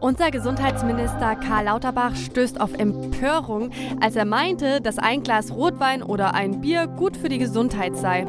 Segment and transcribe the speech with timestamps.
[0.00, 6.32] Unser Gesundheitsminister Karl Lauterbach stößt auf Empörung, als er meinte, dass ein Glas Rotwein oder
[6.32, 8.26] ein Bier gut für die Gesundheit sei.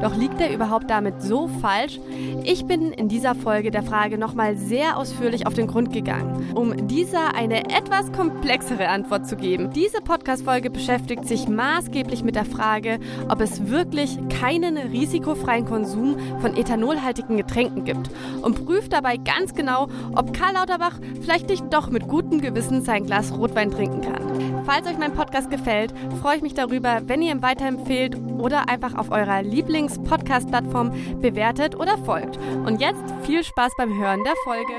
[0.00, 2.00] Doch liegt er überhaupt damit so falsch?
[2.42, 6.88] Ich bin in dieser Folge der Frage nochmal sehr ausführlich auf den Grund gegangen, um
[6.88, 9.70] dieser eine etwas komplexere Antwort zu geben.
[9.70, 12.98] Diese Podcast-Folge beschäftigt sich maßgeblich mit der Frage,
[13.28, 18.10] ob es wirklich keinen risikofreien Konsum von ethanolhaltigen Getränken gibt
[18.42, 19.86] und prüft dabei ganz genau,
[20.16, 24.64] ob Karl Lauterbach vielleicht nicht doch mit gutem Gewissen sein Glas Rotwein trinken kann.
[24.64, 28.94] Falls euch mein Podcast gefällt, freue ich mich darüber, wenn ihr ihn weiterempfehlt oder einfach
[28.94, 32.38] auf eurer Lieblings-Podcast-Plattform bewertet oder folgt.
[32.64, 34.72] Und jetzt viel Spaß beim Hören der Folge.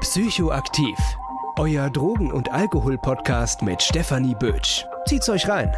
[0.00, 0.96] Psychoaktiv.
[1.58, 4.84] Euer Drogen- und Alkohol-Podcast mit Stefanie Bötsch.
[5.06, 5.70] Zieht's euch rein.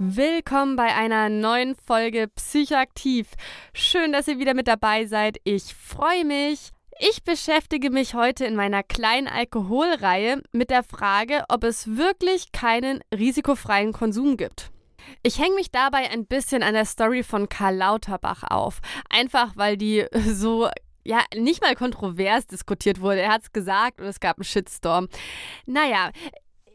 [0.00, 3.30] Willkommen bei einer neuen Folge Psychoaktiv.
[3.74, 5.38] Schön, dass ihr wieder mit dabei seid.
[5.42, 6.70] Ich freue mich.
[7.00, 13.00] Ich beschäftige mich heute in meiner kleinen Alkoholreihe mit der Frage, ob es wirklich keinen
[13.12, 14.70] risikofreien Konsum gibt.
[15.24, 18.78] Ich hänge mich dabei ein bisschen an der Story von Karl Lauterbach auf.
[19.10, 20.68] Einfach weil die so
[21.02, 23.22] ja, nicht mal kontrovers diskutiert wurde.
[23.22, 25.08] Er hat es gesagt und es gab einen Shitstorm.
[25.66, 26.10] Naja,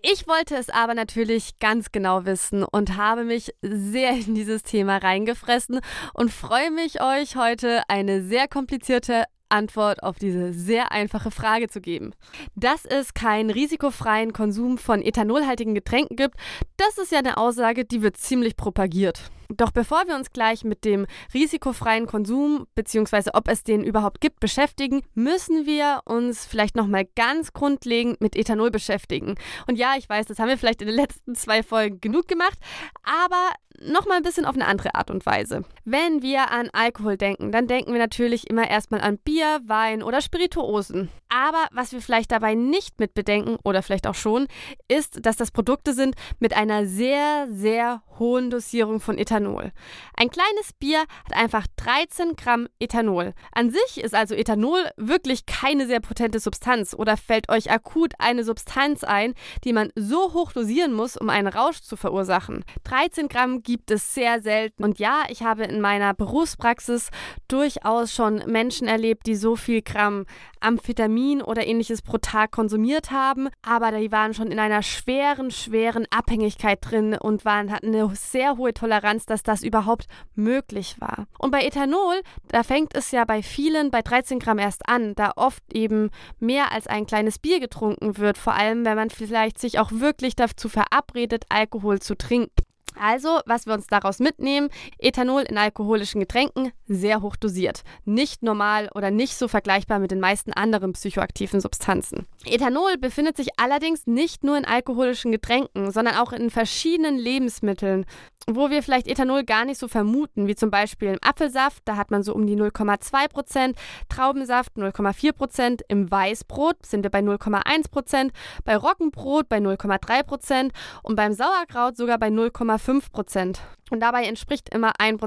[0.05, 4.97] ich wollte es aber natürlich ganz genau wissen und habe mich sehr in dieses Thema
[4.97, 5.79] reingefressen
[6.13, 11.79] und freue mich, euch heute eine sehr komplizierte Antwort auf diese sehr einfache Frage zu
[11.79, 12.11] geben.
[12.55, 16.35] Dass es keinen risikofreien Konsum von ethanolhaltigen Getränken gibt,
[16.77, 19.21] das ist ja eine Aussage, die wird ziemlich propagiert.
[19.49, 23.31] Doch bevor wir uns gleich mit dem risikofreien Konsum bzw.
[23.33, 28.71] ob es den überhaupt gibt beschäftigen, müssen wir uns vielleicht nochmal ganz grundlegend mit Ethanol
[28.71, 29.35] beschäftigen.
[29.67, 32.57] Und ja, ich weiß, das haben wir vielleicht in den letzten zwei Folgen genug gemacht,
[33.03, 33.51] aber
[33.85, 35.63] nochmal ein bisschen auf eine andere Art und Weise.
[35.85, 40.21] Wenn wir an Alkohol denken, dann denken wir natürlich immer erstmal an Bier, Wein oder
[40.21, 41.09] Spirituosen.
[41.29, 44.47] Aber was wir vielleicht dabei nicht mit bedenken oder vielleicht auch schon,
[44.87, 49.71] ist, dass das Produkte sind mit einer sehr, sehr hohen Dosierung von Ethanol.
[50.15, 53.33] Ein kleines Bier hat einfach 13 Gramm Ethanol.
[53.51, 58.43] An sich ist also Ethanol wirklich keine sehr potente Substanz oder fällt euch akut eine
[58.43, 62.63] Substanz ein, die man so hoch dosieren muss, um einen Rausch zu verursachen.
[62.83, 64.83] 13 Gramm gibt es sehr selten.
[64.83, 67.09] Und ja, ich habe in meiner Berufspraxis
[67.47, 70.25] durchaus schon Menschen erlebt, die so viel Gramm
[70.63, 76.07] Amphetamin oder ähnliches pro Tag konsumiert haben, aber die waren schon in einer schweren, schweren
[76.09, 81.27] Abhängigkeit drin und waren, hatten eine sehr hohe Toleranz, dass das überhaupt möglich war.
[81.37, 85.33] Und bei Ethanol, da fängt es ja bei vielen bei 13 Gramm erst an, da
[85.35, 89.79] oft eben mehr als ein kleines Bier getrunken wird, vor allem wenn man vielleicht sich
[89.79, 92.51] auch wirklich dazu verabredet, Alkohol zu trinken.
[92.99, 97.83] Also, was wir uns daraus mitnehmen, Ethanol in alkoholischen Getränken sehr hoch dosiert.
[98.05, 102.27] Nicht normal oder nicht so vergleichbar mit den meisten anderen psychoaktiven Substanzen.
[102.45, 108.05] Ethanol befindet sich allerdings nicht nur in alkoholischen Getränken, sondern auch in verschiedenen Lebensmitteln,
[108.47, 112.11] wo wir vielleicht Ethanol gar nicht so vermuten, wie zum Beispiel im Apfelsaft, da hat
[112.11, 113.77] man so um die 0,2 Prozent,
[114.09, 118.33] Traubensaft 0,4 Prozent, im Weißbrot sind wir bei 0,1 Prozent,
[118.65, 120.73] bei Roggenbrot bei 0,3 Prozent
[121.03, 123.61] und beim Sauerkraut sogar bei 0,5 Prozent.
[123.93, 125.19] Und dabei entspricht immer 1%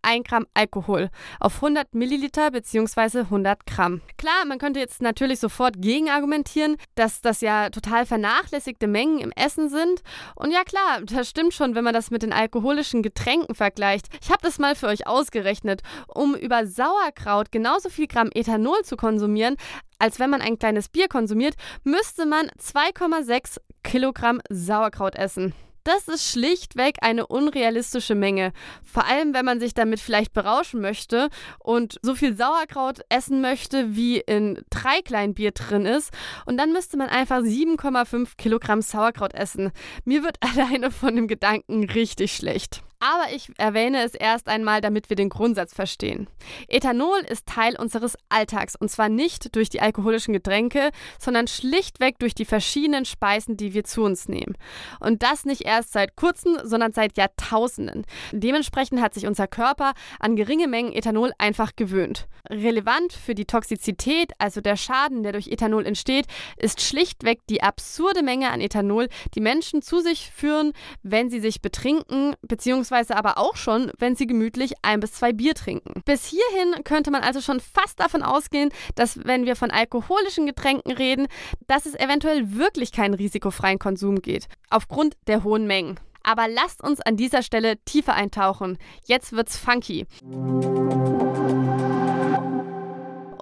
[0.00, 3.18] 1 Gramm Alkohol auf 100 Milliliter bzw.
[3.18, 4.00] 100 Gramm.
[4.16, 9.30] Klar, man könnte jetzt natürlich sofort gegen argumentieren, dass das ja total vernachlässigte Mengen im
[9.32, 10.00] Essen sind.
[10.36, 14.06] Und ja klar, das stimmt schon, wenn man das mit den alkoholischen Getränken vergleicht.
[14.22, 15.82] Ich habe das mal für euch ausgerechnet.
[16.08, 19.56] Um über Sauerkraut genauso viel Gramm Ethanol zu konsumieren,
[19.98, 25.52] als wenn man ein kleines Bier konsumiert, müsste man 2,6 Kilogramm Sauerkraut essen.
[25.84, 28.54] Das ist schlichtweg eine unrealistische Menge.
[28.82, 31.28] Vor allem, wenn man sich damit vielleicht berauschen möchte
[31.58, 36.10] und so viel Sauerkraut essen möchte, wie in drei kleinen Bier drin ist.
[36.46, 39.72] Und dann müsste man einfach 7,5 Kilogramm Sauerkraut essen.
[40.06, 42.82] Mir wird alleine von dem Gedanken richtig schlecht.
[43.04, 46.26] Aber ich erwähne es erst einmal, damit wir den Grundsatz verstehen.
[46.68, 52.34] Ethanol ist Teil unseres Alltags und zwar nicht durch die alkoholischen Getränke, sondern schlichtweg durch
[52.34, 54.56] die verschiedenen Speisen, die wir zu uns nehmen.
[55.00, 58.06] Und das nicht erst seit kurzem, sondern seit Jahrtausenden.
[58.32, 62.26] Dementsprechend hat sich unser Körper an geringe Mengen Ethanol einfach gewöhnt.
[62.48, 66.24] Relevant für die Toxizität, also der Schaden, der durch Ethanol entsteht,
[66.56, 70.72] ist schlichtweg die absurde Menge an Ethanol, die Menschen zu sich führen,
[71.02, 75.32] wenn sie sich betrinken bzw beispielsweise aber auch schon, wenn sie gemütlich ein bis zwei
[75.32, 76.02] Bier trinken.
[76.04, 80.92] Bis hierhin könnte man also schon fast davon ausgehen, dass wenn wir von alkoholischen Getränken
[80.92, 81.26] reden,
[81.66, 85.98] dass es eventuell wirklich keinen risikofreien Konsum geht, aufgrund der hohen Mengen.
[86.22, 88.78] Aber lasst uns an dieser Stelle tiefer eintauchen.
[89.04, 90.06] Jetzt wird's funky.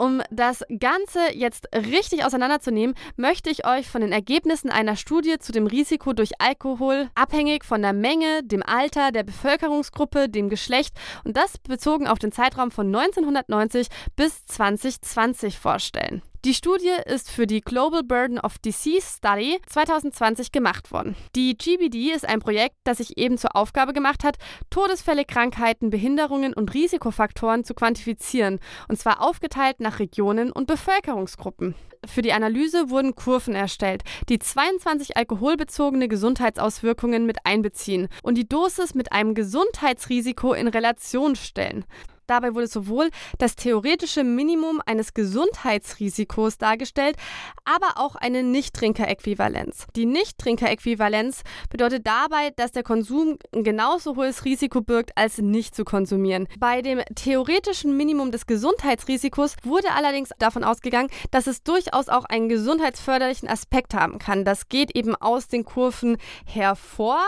[0.02, 5.52] Um das Ganze jetzt richtig auseinanderzunehmen, möchte ich euch von den Ergebnissen einer Studie zu
[5.52, 11.36] dem Risiko durch Alkohol, abhängig von der Menge, dem Alter, der Bevölkerungsgruppe, dem Geschlecht und
[11.36, 16.20] das bezogen auf den Zeitraum von 1990 bis 2020 vorstellen.
[16.44, 21.14] Die Studie ist für die Global Burden of Disease Study 2020 gemacht worden.
[21.36, 26.52] Die GBD ist ein Projekt, das sich eben zur Aufgabe gemacht hat, Todesfälle, Krankheiten, Behinderungen
[26.52, 28.58] und Risikofaktoren zu quantifizieren,
[28.88, 31.76] und zwar aufgeteilt nach Regionen und Bevölkerungsgruppen.
[32.04, 38.96] Für die Analyse wurden Kurven erstellt, die 22 alkoholbezogene Gesundheitsauswirkungen mit einbeziehen und die Dosis
[38.96, 41.84] mit einem Gesundheitsrisiko in Relation stellen.
[42.32, 47.16] Dabei wurde sowohl das theoretische Minimum eines Gesundheitsrisikos dargestellt,
[47.66, 49.86] aber auch eine Nichttrinker-Äquivalenz.
[49.96, 55.84] Die Nichttrinker-Äquivalenz bedeutet dabei, dass der Konsum ein genauso hohes Risiko birgt, als nicht zu
[55.84, 56.48] konsumieren.
[56.58, 62.48] Bei dem theoretischen Minimum des Gesundheitsrisikos wurde allerdings davon ausgegangen, dass es durchaus auch einen
[62.48, 64.46] gesundheitsförderlichen Aspekt haben kann.
[64.46, 67.20] Das geht eben aus den Kurven hervor.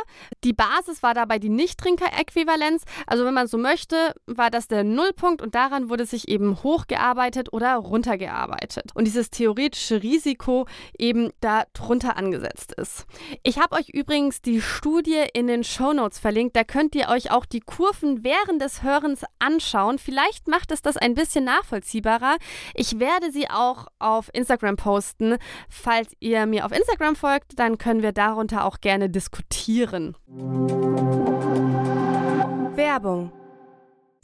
[0.45, 2.85] Die Basis war dabei die Nichttrinker-Äquivalenz.
[3.07, 7.53] Also wenn man so möchte, war das der Nullpunkt und daran wurde sich eben hochgearbeitet
[7.53, 8.93] oder runtergearbeitet.
[8.95, 10.67] Und dieses theoretische Risiko
[10.99, 13.07] eben da drunter angesetzt ist.
[13.43, 16.57] Ich habe euch übrigens die Studie in den Show Notes verlinkt.
[16.57, 19.99] Da könnt ihr euch auch die Kurven während des Hörens anschauen.
[19.99, 22.37] Vielleicht macht es das ein bisschen nachvollziehbarer.
[22.75, 25.37] Ich werde sie auch auf Instagram posten.
[25.69, 30.17] Falls ihr mir auf Instagram folgt, dann können wir darunter auch gerne diskutieren.
[32.77, 33.33] Werbung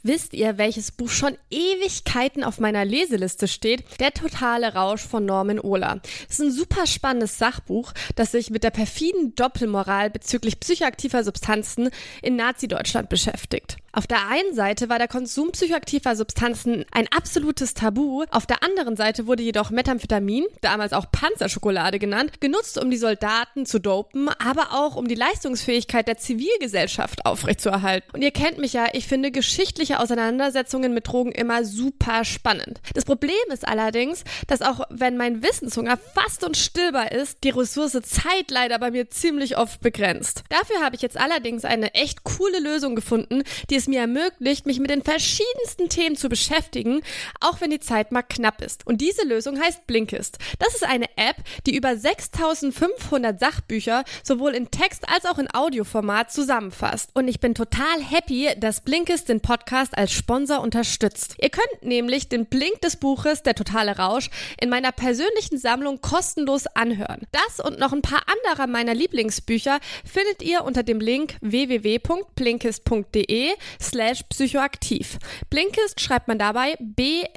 [0.03, 3.83] Wisst ihr, welches Buch schon Ewigkeiten auf meiner Leseliste steht?
[3.99, 6.01] Der totale Rausch von Norman Ohler.
[6.27, 11.89] Es ist ein super spannendes Sachbuch, das sich mit der perfiden Doppelmoral bezüglich psychoaktiver Substanzen
[12.23, 13.77] in Nazi-Deutschland beschäftigt.
[13.93, 18.95] Auf der einen Seite war der Konsum psychoaktiver Substanzen ein absolutes Tabu, auf der anderen
[18.95, 24.69] Seite wurde jedoch Methamphetamin, damals auch Panzerschokolade genannt, genutzt, um die Soldaten zu dopen, aber
[24.71, 28.09] auch um die Leistungsfähigkeit der Zivilgesellschaft aufrechtzuerhalten.
[28.13, 32.79] Und ihr kennt mich ja, ich finde geschichtliche Auseinandersetzungen mit Drogen immer super spannend.
[32.93, 38.51] Das Problem ist allerdings, dass auch wenn mein Wissenshunger fast unstillbar ist, die Ressource Zeit
[38.51, 40.43] leider bei mir ziemlich oft begrenzt.
[40.47, 44.79] Dafür habe ich jetzt allerdings eine echt coole Lösung gefunden, die es mir ermöglicht, mich
[44.79, 47.01] mit den verschiedensten Themen zu beschäftigen,
[47.39, 48.85] auch wenn die Zeit mal knapp ist.
[48.87, 50.37] Und diese Lösung heißt Blinkist.
[50.59, 56.31] Das ist eine App, die über 6500 Sachbücher sowohl in Text als auch in Audioformat
[56.31, 57.09] zusammenfasst.
[57.13, 61.35] Und ich bin total happy, dass Blinkist den Podcast als Sponsor unterstützt.
[61.39, 64.29] Ihr könnt nämlich den Blink des Buches Der totale Rausch
[64.59, 67.25] in meiner persönlichen Sammlung kostenlos anhören.
[67.31, 74.23] Das und noch ein paar anderer meiner Lieblingsbücher findet ihr unter dem Link www.blinkist.de slash
[74.29, 75.19] psychoaktiv.
[75.49, 77.31] Blinkist schreibt man dabei B-L-I-N-K-I-S-T.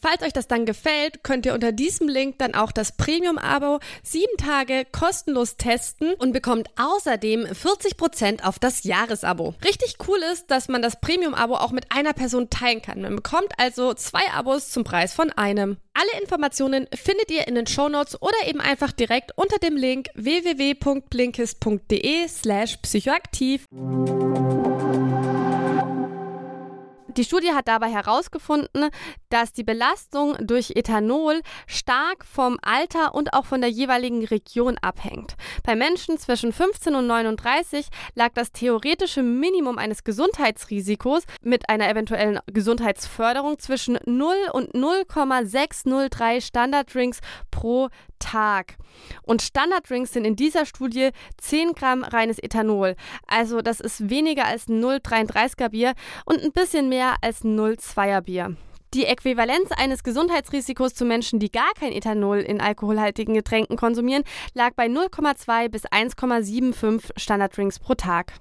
[0.00, 4.36] Falls euch das dann gefällt, könnt ihr unter diesem Link dann auch das Premium-Abo sieben
[4.36, 9.54] Tage kostenlos testen und bekommt außerdem 40% auf das Jahresabo.
[9.64, 13.00] Richtig cool ist, dass man das Premium-Abo auch mit einer Person teilen kann.
[13.00, 15.78] Man bekommt also zwei Abos zum Preis von einem.
[15.94, 22.26] Alle Informationen findet ihr in den Shownotes oder eben einfach direkt unter dem Link www.blinkist.de
[22.28, 23.66] slash psychoaktiv aktiv.
[27.16, 28.90] Die Studie hat dabei herausgefunden,
[29.28, 35.36] dass die Belastung durch Ethanol stark vom Alter und auch von der jeweiligen Region abhängt.
[35.64, 42.40] Bei Menschen zwischen 15 und 39 lag das theoretische Minimum eines Gesundheitsrisikos mit einer eventuellen
[42.46, 47.20] Gesundheitsförderung zwischen 0 und 0,603 Standarddrinks
[47.52, 48.76] pro Tag.
[49.22, 52.96] Und Standarddrinks sind in dieser Studie 10 Gramm reines Ethanol.
[53.26, 55.94] Also das ist weniger als ein 0,33er Bier
[56.24, 58.56] und ein bisschen mehr als ein 0,2er Bier.
[58.94, 64.22] Die Äquivalenz eines Gesundheitsrisikos zu Menschen, die gar kein Ethanol in alkoholhaltigen Getränken konsumieren,
[64.54, 68.34] lag bei 0,2 bis 1,75 Standarddrinks pro Tag.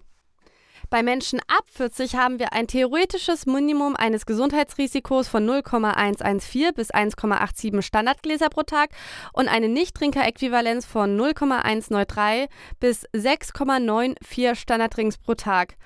[0.92, 7.82] Bei Menschen ab 40 haben wir ein theoretisches Minimum eines Gesundheitsrisikos von 0,114 bis 1,87
[7.82, 8.92] Standardgläser pro Tag
[9.34, 12.48] und eine Nichttrinker-Äquivalenz von 0,193
[12.80, 15.78] bis 6,94 Standarddrinks pro Tag.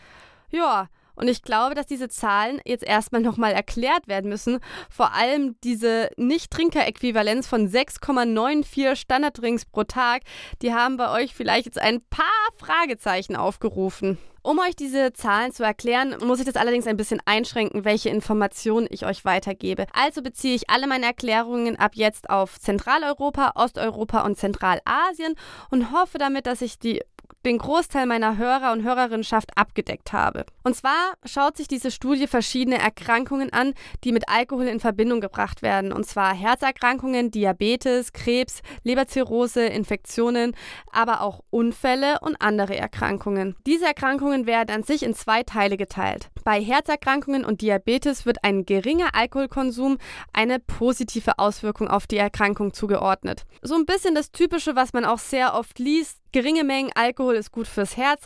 [0.50, 4.60] Ja, Und ich glaube, dass diese Zahlen jetzt erstmal nochmal erklärt werden müssen.
[4.90, 10.22] Vor allem diese Nicht-Trinker-Äquivalenz von 6,94 Standarddrinks pro Tag,
[10.62, 12.26] die haben bei euch vielleicht jetzt ein paar
[12.58, 14.18] Fragezeichen aufgerufen.
[14.48, 18.88] Um euch diese Zahlen zu erklären, muss ich das allerdings ein bisschen einschränken, welche Informationen
[18.90, 19.88] ich euch weitergebe.
[19.92, 25.36] Also beziehe ich alle meine Erklärungen ab jetzt auf Zentraleuropa, Osteuropa und Zentralasien
[25.70, 27.02] und hoffe damit, dass ich die
[27.48, 30.46] den Großteil meiner Hörer und Hörerinnenschaft abgedeckt habe.
[30.64, 33.74] Und zwar schaut sich diese Studie verschiedene Erkrankungen an,
[34.04, 35.92] die mit Alkohol in Verbindung gebracht werden.
[35.92, 40.56] Und zwar Herzerkrankungen, Diabetes, Krebs, Leberzirrhose, Infektionen,
[40.92, 43.56] aber auch Unfälle und andere Erkrankungen.
[43.66, 46.30] Diese Erkrankungen werden an sich in zwei Teile geteilt.
[46.44, 49.98] Bei Herzerkrankungen und Diabetes wird ein geringer Alkoholkonsum
[50.34, 53.46] eine positive Auswirkung auf die Erkrankung zugeordnet.
[53.62, 57.52] So ein bisschen das Typische, was man auch sehr oft liest, Geringe Mengen Alkohol ist
[57.52, 58.26] gut fürs Herz,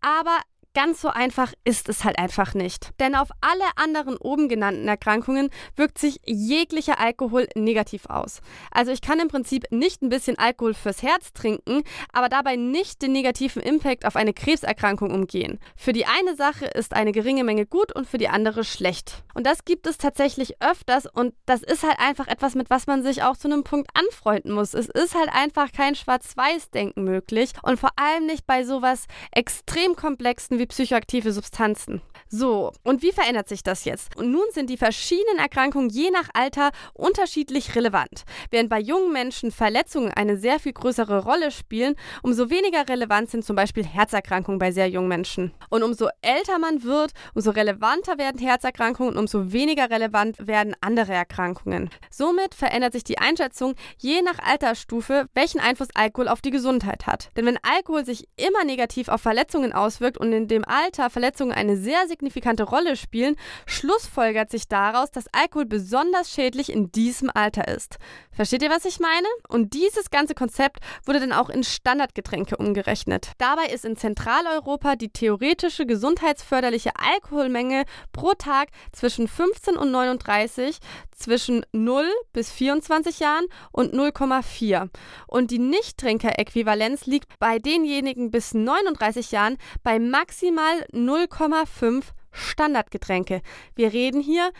[0.00, 0.38] aber
[0.74, 2.90] ganz so einfach ist es halt einfach nicht.
[3.00, 8.40] Denn auf alle anderen oben genannten Erkrankungen wirkt sich jeglicher Alkohol negativ aus.
[8.70, 13.02] Also ich kann im Prinzip nicht ein bisschen Alkohol fürs Herz trinken, aber dabei nicht
[13.02, 15.58] den negativen Impact auf eine Krebserkrankung umgehen.
[15.76, 19.24] Für die eine Sache ist eine geringe Menge gut und für die andere schlecht.
[19.34, 23.02] Und das gibt es tatsächlich öfters und das ist halt einfach etwas, mit was man
[23.02, 24.74] sich auch zu einem Punkt anfreunden muss.
[24.74, 30.58] Es ist halt einfach kein Schwarz-Weiß-Denken möglich und vor allem nicht bei sowas extrem komplexen
[30.58, 32.02] wie psychoaktive Substanzen.
[32.34, 34.16] So, und wie verändert sich das jetzt?
[34.16, 38.24] Und nun sind die verschiedenen Erkrankungen je nach Alter unterschiedlich relevant.
[38.50, 43.44] Während bei jungen Menschen Verletzungen eine sehr viel größere Rolle spielen, umso weniger relevant sind
[43.44, 45.52] zum Beispiel Herzerkrankungen bei sehr jungen Menschen.
[45.68, 51.12] Und umso älter man wird, umso relevanter werden Herzerkrankungen und umso weniger relevant werden andere
[51.12, 51.90] Erkrankungen.
[52.10, 57.30] Somit verändert sich die Einschätzung je nach Altersstufe, welchen Einfluss Alkohol auf die Gesundheit hat.
[57.36, 61.76] Denn wenn Alkohol sich immer negativ auf Verletzungen auswirkt und in dem Alter Verletzungen eine
[61.76, 67.98] sehr signifikante Rolle spielen, schlussfolgert sich daraus, dass Alkohol besonders schädlich in diesem Alter ist.
[68.34, 69.26] Versteht ihr, was ich meine?
[69.48, 73.32] Und dieses ganze Konzept wurde dann auch in Standardgetränke umgerechnet.
[73.38, 80.78] Dabei ist in Zentraleuropa die theoretische gesundheitsförderliche Alkoholmenge pro Tag zwischen 15 und 39,
[81.14, 84.88] zwischen 0 bis 24 Jahren und 0,4.
[85.26, 93.42] Und die Nichttrinker-Äquivalenz liegt bei denjenigen bis 39 Jahren bei maximal 0,5 Standardgetränke.
[93.74, 94.52] Wir reden hier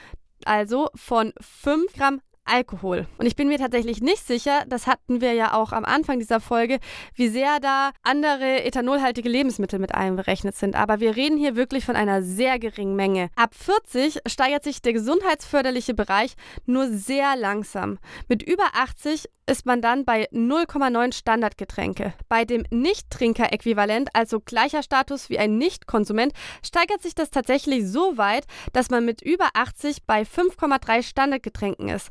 [0.44, 3.06] also von 5 Gramm Alkohol.
[3.18, 6.40] Und ich bin mir tatsächlich nicht sicher, das hatten wir ja auch am Anfang dieser
[6.40, 6.78] Folge,
[7.14, 10.74] wie sehr da andere ethanolhaltige Lebensmittel mit einberechnet sind.
[10.74, 13.30] Aber wir reden hier wirklich von einer sehr geringen Menge.
[13.36, 16.34] Ab 40 steigert sich der gesundheitsförderliche Bereich
[16.66, 17.98] nur sehr langsam.
[18.28, 22.14] Mit über 80 ist man dann bei 0,9 Standardgetränke.
[22.28, 26.32] Bei dem Nicht-Trinker-Äquivalent, also gleicher Status wie ein Nicht-Konsument,
[26.64, 32.10] steigert sich das tatsächlich so weit, dass man mit über 80 bei 5,3 Standardgetränken ist.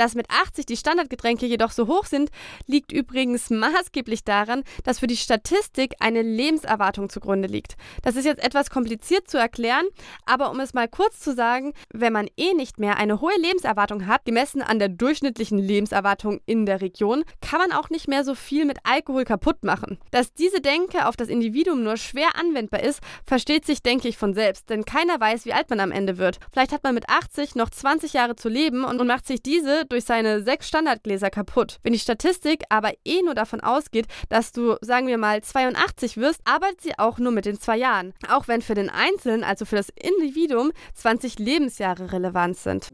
[0.00, 2.30] Dass mit 80 die Standardgetränke jedoch so hoch sind,
[2.66, 7.74] liegt übrigens maßgeblich daran, dass für die Statistik eine Lebenserwartung zugrunde liegt.
[8.00, 9.84] Das ist jetzt etwas kompliziert zu erklären,
[10.24, 14.06] aber um es mal kurz zu sagen, wenn man eh nicht mehr eine hohe Lebenserwartung
[14.06, 18.34] hat, gemessen an der durchschnittlichen Lebenserwartung in der Region, kann man auch nicht mehr so
[18.34, 19.98] viel mit Alkohol kaputt machen.
[20.12, 24.32] Dass diese Denke auf das Individuum nur schwer anwendbar ist, versteht sich, denke ich, von
[24.32, 26.38] selbst, denn keiner weiß, wie alt man am Ende wird.
[26.54, 30.04] Vielleicht hat man mit 80 noch 20 Jahre zu leben und macht sich diese durch
[30.04, 31.78] seine sechs Standardgläser kaputt.
[31.82, 36.40] Wenn die Statistik aber eh nur davon ausgeht, dass du, sagen wir mal, 82 wirst,
[36.44, 38.14] arbeitet sie auch nur mit den zwei Jahren.
[38.28, 42.88] Auch wenn für den Einzelnen, also für das Individuum, 20 Lebensjahre relevant sind.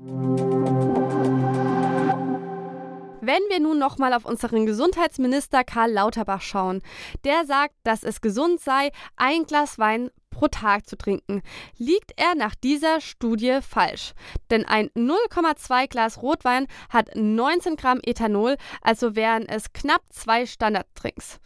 [3.27, 6.81] Wenn wir nun nochmal auf unseren Gesundheitsminister Karl Lauterbach schauen,
[7.25, 11.43] der sagt, dass es gesund sei, ein Glas Wein pro Tag zu trinken,
[11.79, 14.13] liegt er nach dieser Studie falsch.
[14.51, 21.41] Denn ein 0,2 Glas Rotwein hat 19 Gramm Ethanol, also wären es knapp zwei Standarddrinks.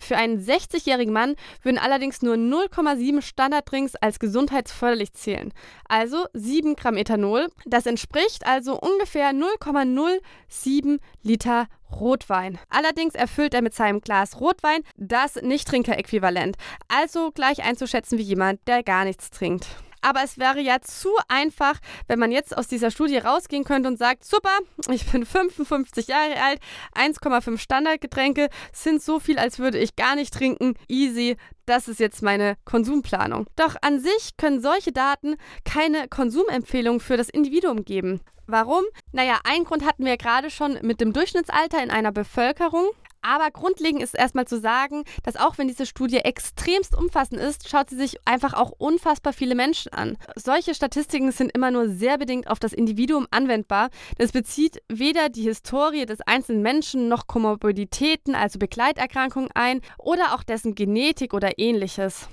[0.00, 5.52] Für einen 60-jährigen Mann würden allerdings nur 0,7 Standarddrinks als gesundheitsförderlich zählen.
[5.88, 7.48] Also 7 Gramm Ethanol.
[7.66, 12.58] Das entspricht also ungefähr 0,07 Liter Rotwein.
[12.68, 16.56] Allerdings erfüllt er mit seinem Glas Rotwein das Nichttrinker-Äquivalent.
[16.88, 19.66] Also gleich einzuschätzen wie jemand, der gar nichts trinkt.
[20.02, 21.78] Aber es wäre ja zu einfach,
[22.08, 24.56] wenn man jetzt aus dieser Studie rausgehen könnte und sagt, super,
[24.90, 26.60] ich bin 55 Jahre alt,
[26.94, 30.74] 1,5 Standardgetränke sind so viel, als würde ich gar nicht trinken.
[30.88, 33.46] Easy, das ist jetzt meine Konsumplanung.
[33.56, 38.20] Doch an sich können solche Daten keine Konsumempfehlung für das Individuum geben.
[38.46, 38.84] Warum?
[39.12, 42.90] Naja, einen Grund hatten wir gerade schon mit dem Durchschnittsalter in einer Bevölkerung.
[43.22, 47.90] Aber grundlegend ist erstmal zu sagen, dass auch wenn diese Studie extremst umfassend ist, schaut
[47.90, 50.16] sie sich einfach auch unfassbar viele Menschen an.
[50.36, 53.90] Solche Statistiken sind immer nur sehr bedingt auf das Individuum anwendbar.
[54.16, 60.42] Das bezieht weder die Historie des einzelnen Menschen noch Komorbiditäten, also Begleiterkrankungen ein, oder auch
[60.42, 62.28] dessen Genetik oder ähnliches.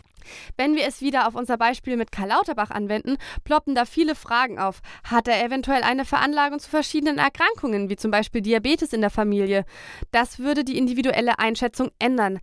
[0.55, 4.59] Wenn wir es wieder auf unser Beispiel mit Karl Lauterbach anwenden, ploppen da viele Fragen
[4.59, 4.81] auf.
[5.03, 9.65] Hat er eventuell eine Veranlagung zu verschiedenen Erkrankungen, wie zum Beispiel Diabetes in der Familie?
[10.11, 12.39] Das würde die individuelle Einschätzung ändern.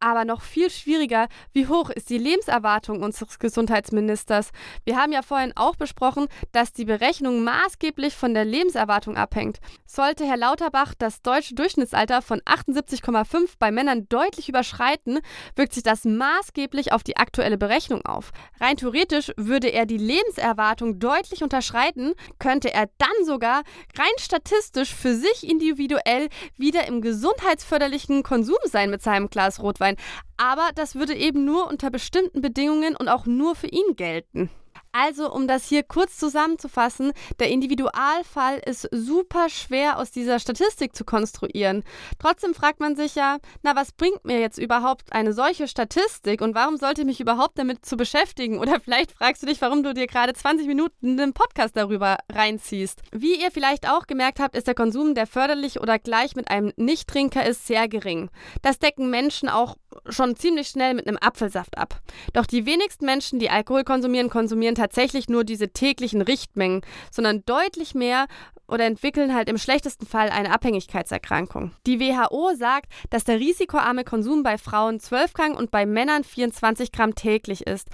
[0.00, 4.50] Aber noch viel schwieriger, wie hoch ist die Lebenserwartung unseres Gesundheitsministers?
[4.84, 9.58] Wir haben ja vorhin auch besprochen, dass die Berechnung maßgeblich von der Lebenserwartung abhängt.
[9.86, 15.18] Sollte Herr Lauterbach das deutsche Durchschnittsalter von 78,5 bei Männern deutlich überschreiten,
[15.56, 18.30] wirkt sich das maßgeblich auf die aktuelle Berechnung auf.
[18.60, 23.62] Rein theoretisch würde er die Lebenserwartung deutlich unterschreiten, könnte er dann sogar
[23.98, 29.96] rein statistisch für sich individuell wieder im gesundheitsförderlichen Konsum sein mit seinem Glas Rotwein sein.
[30.36, 34.50] Aber das würde eben nur unter bestimmten Bedingungen und auch nur für ihn gelten.
[34.92, 41.04] Also, um das hier kurz zusammenzufassen, der Individualfall ist super schwer aus dieser Statistik zu
[41.04, 41.84] konstruieren.
[42.18, 46.54] Trotzdem fragt man sich ja, na, was bringt mir jetzt überhaupt eine solche Statistik und
[46.54, 48.58] warum sollte ich mich überhaupt damit zu beschäftigen?
[48.58, 53.02] Oder vielleicht fragst du dich, warum du dir gerade 20 Minuten einen Podcast darüber reinziehst.
[53.12, 56.72] Wie ihr vielleicht auch gemerkt habt, ist der Konsum, der förderlich oder gleich mit einem
[56.76, 58.30] Nichttrinker ist, sehr gering.
[58.62, 59.76] Das decken Menschen auch
[60.08, 62.00] schon ziemlich schnell mit einem Apfelsaft ab.
[62.32, 67.94] Doch die wenigsten Menschen, die Alkohol konsumieren, konsumieren tatsächlich nur diese täglichen Richtmengen, sondern deutlich
[67.94, 68.26] mehr
[68.68, 71.72] oder entwickeln halt im schlechtesten Fall eine Abhängigkeitserkrankung.
[71.86, 76.92] Die WHO sagt, dass der risikoarme Konsum bei Frauen 12 Gramm und bei Männern 24
[76.92, 77.88] Gramm täglich ist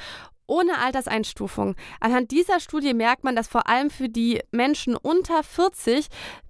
[0.46, 1.74] ohne Alterseinstufung.
[2.00, 6.08] Anhand dieser Studie merkt man, dass vor allem für die Menschen unter 40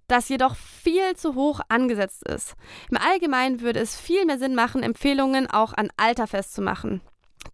[0.09, 2.55] das jedoch viel zu hoch angesetzt ist.
[2.91, 7.01] Im Allgemeinen würde es viel mehr Sinn machen, Empfehlungen auch an Alter festzumachen.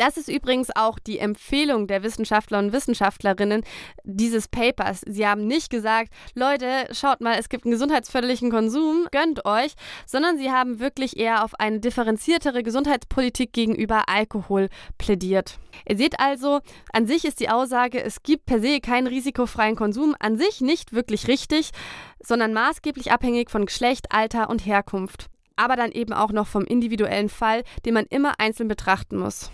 [0.00, 3.62] Das ist übrigens auch die Empfehlung der Wissenschaftler und Wissenschaftlerinnen
[4.02, 5.02] dieses Papers.
[5.06, 9.74] Sie haben nicht gesagt, Leute, schaut mal, es gibt einen gesundheitsförderlichen Konsum, gönnt euch,
[10.06, 15.58] sondern sie haben wirklich eher auf eine differenziertere Gesundheitspolitik gegenüber Alkohol plädiert.
[15.86, 16.60] Ihr seht also,
[16.94, 20.94] an sich ist die Aussage, es gibt per se keinen risikofreien Konsum, an sich nicht
[20.94, 21.72] wirklich richtig,
[22.20, 25.26] sondern maßgeblich abhängig von Geschlecht, Alter und Herkunft.
[25.56, 29.50] Aber dann eben auch noch vom individuellen Fall, den man immer einzeln betrachten muss.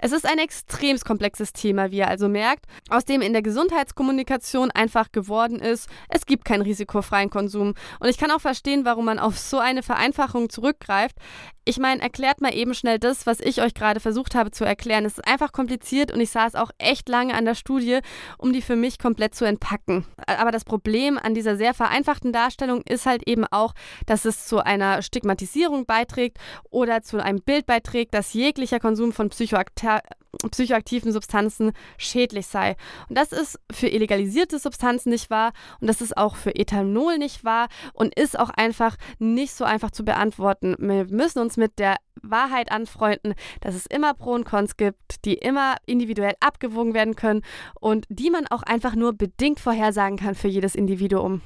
[0.00, 4.70] Es ist ein extrem komplexes Thema, wie ihr also merkt, aus dem in der Gesundheitskommunikation
[4.70, 7.74] einfach geworden ist, es gibt keinen risikofreien Konsum.
[7.98, 11.16] Und ich kann auch verstehen, warum man auf so eine Vereinfachung zurückgreift.
[11.64, 15.04] Ich meine, erklärt mal eben schnell das, was ich euch gerade versucht habe zu erklären.
[15.04, 17.98] Es ist einfach kompliziert und ich saß auch echt lange an der Studie,
[18.38, 20.06] um die für mich komplett zu entpacken.
[20.26, 23.74] Aber das Problem an dieser sehr vereinfachten Darstellung ist halt eben auch,
[24.06, 26.38] dass es zu einer Stigmatisierung beiträgt
[26.70, 29.87] oder zu einem Bild beiträgt, dass jeglicher Konsum von Psychoaktiven
[30.50, 32.76] psychoaktiven Substanzen schädlich sei.
[33.08, 37.44] Und das ist für illegalisierte Substanzen nicht wahr und das ist auch für Ethanol nicht
[37.44, 40.76] wahr und ist auch einfach nicht so einfach zu beantworten.
[40.78, 45.34] Wir müssen uns mit der Wahrheit anfreunden, dass es immer Pro und Cons gibt, die
[45.34, 47.42] immer individuell abgewogen werden können
[47.80, 51.40] und die man auch einfach nur bedingt vorhersagen kann für jedes Individuum.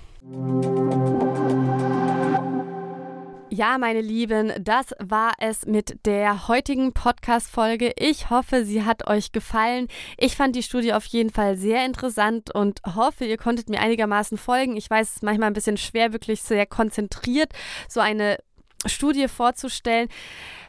[3.54, 7.92] Ja, meine Lieben, das war es mit der heutigen Podcast-Folge.
[7.98, 9.88] Ich hoffe, sie hat euch gefallen.
[10.16, 14.38] Ich fand die Studie auf jeden Fall sehr interessant und hoffe, ihr konntet mir einigermaßen
[14.38, 14.78] folgen.
[14.78, 17.52] Ich weiß, es ist manchmal ein bisschen schwer, wirklich sehr konzentriert
[17.90, 18.38] so eine
[18.87, 20.09] Studie vorzustellen.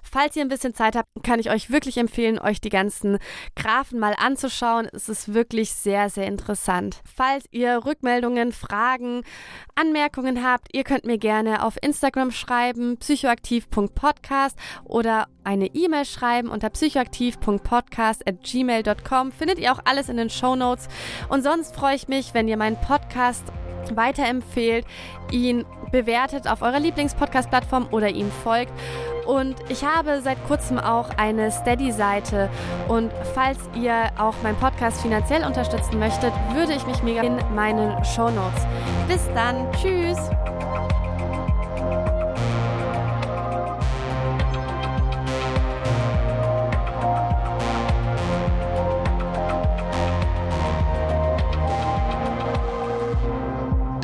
[0.03, 3.17] Falls ihr ein bisschen Zeit habt, kann ich euch wirklich empfehlen, euch die ganzen
[3.55, 4.87] Graphen mal anzuschauen.
[4.91, 7.01] Es ist wirklich sehr, sehr interessant.
[7.15, 9.23] Falls ihr Rückmeldungen, Fragen,
[9.75, 16.69] Anmerkungen habt, ihr könnt mir gerne auf Instagram schreiben, psychoaktiv.podcast oder eine E-Mail schreiben unter
[16.69, 19.31] psychoaktiv.podcast.gmail.com.
[19.31, 20.89] Findet ihr auch alles in den Show Notes.
[21.29, 23.51] Und sonst freue ich mich, wenn ihr meinen Podcast
[23.95, 24.85] weiterempfehlt,
[25.31, 28.73] ihn bewertet auf eurer Lieblingspodcast-Plattform oder ihm folgt.
[29.25, 32.49] Und ich habe seit kurzem auch eine Steady-Seite.
[32.87, 38.03] Und falls ihr auch meinen Podcast finanziell unterstützen möchtet, würde ich mich mega in meinen
[38.03, 38.65] Show Notes.
[39.07, 39.71] Bis dann.
[39.73, 40.17] Tschüss.